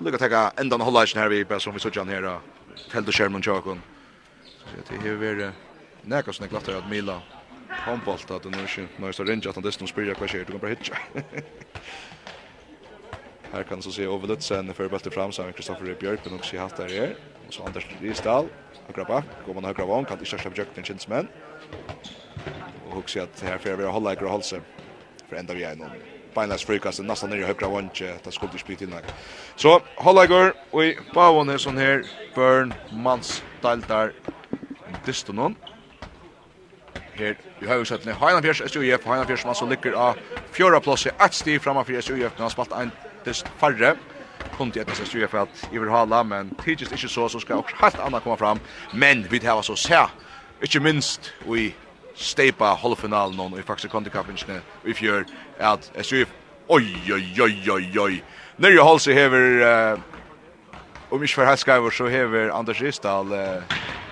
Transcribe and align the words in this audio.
Lukka 0.00 0.18
teka 0.18 0.52
enda 0.56 0.76
en 0.76 0.80
hållaisen 0.80 1.20
her 1.20 1.28
vi 1.28 1.44
bara 1.44 1.60
som 1.60 1.74
vi 1.74 1.80
såg 1.80 2.08
her 2.08 2.24
og 2.24 2.40
telde 2.88 3.12
skjermen 3.12 3.42
tjakon. 3.42 3.82
Så 4.44 4.76
det 4.76 4.84
til 4.88 5.00
hever 5.02 5.18
være 5.20 5.52
nekka 6.08 6.32
sånne 6.32 6.48
glattar 6.48 6.78
at 6.78 6.86
Mila 6.88 7.18
handbolta 7.84 8.38
at 8.38 8.44
du 8.44 8.50
nu 8.50 8.62
ikke 8.62 8.86
når 8.96 9.10
jeg 9.10 9.14
står 9.14 9.26
rinja 9.28 9.50
at 9.50 9.56
han 9.58 9.64
dessutom 9.64 9.88
spyrir 9.90 10.16
hva 10.16 10.26
skjer, 10.26 10.46
du 10.46 10.52
kan 10.52 10.62
bara 10.62 10.72
hitja. 10.72 10.94
Her 13.52 13.62
kan 13.68 13.82
så 13.82 13.92
se 13.92 14.08
Ove 14.08 14.26
Lutzen 14.30 14.74
før 14.74 14.88
bølte 14.88 15.10
fram 15.10 15.32
sammen 15.36 15.52
Kristoffer 15.52 15.94
Björk 16.00 16.26
og 16.30 16.44
si 16.46 16.56
hatt 16.56 16.78
der 16.78 16.94
her. 16.94 17.12
Og 17.46 17.52
så 17.52 17.66
Anders 17.66 17.86
Risdal, 18.00 18.48
høyre 18.86 19.04
bak, 19.04 19.24
går 19.44 19.58
man 19.58 19.68
høyre 19.68 19.88
vann, 19.90 20.06
kan 20.06 20.22
ikke 20.22 20.38
slapp 20.38 20.56
jøkken 20.56 20.86
kinsmenn. 20.86 21.28
Og 22.86 22.94
hukse 23.00 23.26
at 23.26 23.42
her 23.42 23.58
fyrir 23.58 23.82
vi 23.82 23.88
har 23.88 23.92
holdt 23.92 24.14
eikra 24.14 24.32
holse 24.32 24.62
for 25.26 25.36
enda 25.36 25.58
vi 25.58 25.66
er 25.66 25.76
noen 25.82 26.19
beinleis 26.34 26.64
frikast, 26.66 27.02
nästan 27.04 27.30
nere 27.30 27.44
i 27.44 27.48
högra 27.48 27.68
vantje, 27.68 28.14
det 28.24 28.34
skulle 28.34 28.54
ikke 28.54 28.72
in 28.72 28.88
innan. 28.88 29.02
Så, 29.56 29.80
Hollager, 29.98 30.52
og 30.72 30.84
i 30.84 30.94
bavåne 31.14 31.58
sånn 31.58 31.78
her, 31.78 32.04
Børn, 32.34 32.74
Mans, 32.92 33.42
Daltar, 33.62 34.12
Distonon. 35.06 35.56
Her 37.14 37.34
i 37.60 37.66
høyresøttene, 37.66 38.14
Heinafjers, 38.16 38.62
SUIF, 38.72 39.04
Heinafjers, 39.04 39.44
man 39.44 39.58
som 39.58 39.68
ligger 39.68 39.96
av 39.98 40.20
fjøra 40.54 40.80
plass 40.80 41.06
i 41.06 41.12
ett 41.12 41.36
stiv 41.36 41.60
framfor 41.64 42.00
SUF 42.00 42.38
når 42.38 42.46
han 42.46 42.54
spalt 42.54 42.72
en 42.76 42.94
dist 43.26 43.50
færre. 43.60 43.96
Kunde 44.56 44.80
etter 44.80 44.96
SUIF 45.04 45.34
at 45.34 45.68
i 45.70 45.78
vil 45.78 45.92
hala, 45.92 46.22
men 46.22 46.54
tidligst 46.64 46.92
ikke 46.96 47.08
så, 47.08 47.28
så 47.28 47.40
skal 47.40 47.60
også 47.60 47.76
helt 47.80 48.00
annet 48.00 48.24
komme 48.24 48.38
fram. 48.40 48.60
Men 48.92 49.26
vi 49.30 49.38
tar 49.38 49.62
så 49.62 49.76
se, 49.76 50.00
ikke 50.62 50.80
minst, 50.80 51.32
og 51.46 51.58
i 51.58 51.70
steipa 52.14 52.74
halvfinalen 52.82 53.36
någon 53.36 53.60
i 53.60 53.62
faktiskt 53.62 53.92
Conti 53.92 54.10
i 54.84 54.94
fjör 54.94 55.24
at 55.58 55.90
SUF 56.02 56.28
oj 56.68 57.12
oj 57.12 57.42
oj 57.42 57.70
oj 57.70 58.00
oj 58.00 58.24
när 58.56 58.70
jag 58.70 58.84
hålls 58.84 59.08
över 59.08 59.92
uh, 59.92 59.98
om 61.10 61.24
ich 61.24 61.38
verhast 61.38 61.64
gav 61.64 61.90
så 61.90 62.06
över 62.06 62.48
Anders 62.48 62.80
Ristal 62.80 63.32
uh, 63.32 63.62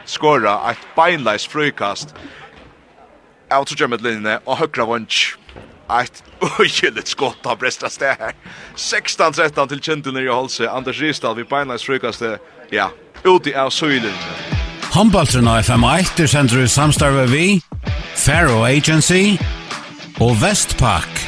skora 0.05 0.71
ett 0.71 0.79
beinleis 0.97 1.47
frukast 1.47 2.15
out 3.51 3.67
to 3.67 3.75
Jeremy 3.79 3.97
Linne 3.97 4.41
och 4.45 4.57
högra 4.57 4.87
vunch 4.87 5.39
ett 6.03 6.25
öjligt 6.61 7.09
skott 7.09 7.47
av 7.47 7.59
bästa 7.59 7.91
stä 7.91 8.33
16-13 8.77 9.69
till 9.69 9.81
Kenton 9.81 10.15
när 10.15 10.23
jag 10.23 10.49
Anders 10.71 11.01
Ristal 11.01 11.37
vid 11.37 11.47
beinleis 11.47 11.83
frukast 11.83 12.23
ja 12.71 12.91
ut 13.25 13.47
i 13.47 13.55
av 13.55 13.71
Söjlen 13.71 14.13
Handballtrena 14.93 15.61
FM1 15.61 16.23
er 16.23 16.27
sender 16.27 16.67
samstarve 16.67 17.27
vi 17.27 17.61
Faro 18.17 18.65
Agency 18.67 19.37
og 20.21 20.37
Vestpak. 20.43 21.23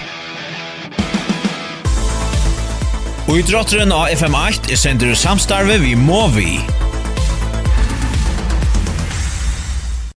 Og 3.30 3.38
i 3.38 3.46
drotteren 3.46 3.92
av 3.94 4.10
FM8 4.10 4.72
er 4.74 4.80
sender 4.80 5.14
samstarve 5.14 5.78
vi 5.82 5.94
må 5.94 6.24
vi. 6.34 6.52